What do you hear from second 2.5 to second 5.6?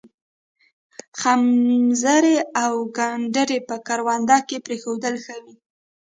او گنډري په کرونده کې پرېښودل ښه وي.